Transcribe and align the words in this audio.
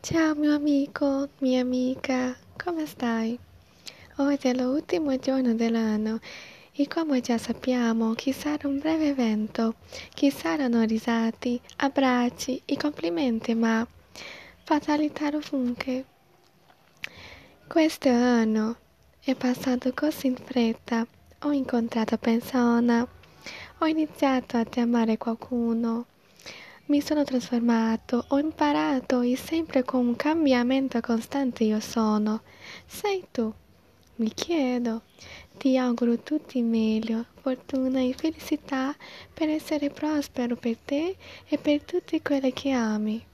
Ciao 0.00 0.34
mio 0.36 0.54
amico, 0.54 1.28
mia 1.40 1.60
amica, 1.62 2.36
come 2.56 2.86
stai? 2.86 3.36
Oggi 4.16 4.48
è 4.48 4.54
l'ultimo 4.54 5.16
giorno 5.18 5.54
dell'anno 5.54 6.20
e 6.72 6.86
come 6.86 7.20
già 7.20 7.38
sappiamo 7.38 8.14
ci 8.14 8.30
sarà 8.30 8.68
un 8.68 8.78
breve 8.78 9.08
evento, 9.08 9.74
ci 10.14 10.30
saranno 10.30 10.82
risate, 10.82 11.60
abbracci 11.78 12.62
e 12.64 12.76
complimenti, 12.76 13.54
ma 13.54 13.84
fatalità 14.62 15.28
ovunque. 15.28 16.04
Questo 17.66 18.08
anno 18.08 18.76
è 19.18 19.34
passato 19.34 19.92
così 19.92 20.28
in 20.28 20.36
fretta, 20.36 21.04
ho 21.40 21.50
incontrato 21.50 22.16
persone, 22.16 23.08
ho 23.78 23.86
iniziato 23.86 24.56
a 24.56 24.64
chiamare 24.64 25.18
qualcuno 25.18 26.06
mi 26.86 27.00
sono 27.00 27.24
trasformato, 27.24 28.26
ho 28.28 28.38
imparato 28.38 29.20
e 29.20 29.36
sempre 29.36 29.82
con 29.82 30.06
un 30.06 30.14
cambiamento 30.14 31.00
costante 31.00 31.64
io 31.64 31.80
sono. 31.80 32.42
Sei 32.86 33.24
tu. 33.32 33.52
Mi 34.16 34.32
chiedo, 34.32 35.02
ti 35.58 35.76
auguro 35.76 36.18
tutti 36.18 36.62
meglio, 36.62 37.26
fortuna 37.40 38.00
e 38.00 38.14
felicità 38.16 38.94
per 39.34 39.48
essere 39.48 39.90
prospero 39.90 40.54
per 40.54 40.76
te 40.78 41.16
e 41.48 41.58
per 41.58 41.82
tutti 41.82 42.22
quelli 42.22 42.52
che 42.52 42.70
ami. 42.70 43.24